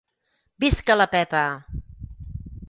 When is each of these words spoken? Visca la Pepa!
Visca 0.63 0.95
la 0.97 1.07
Pepa! 1.11 1.43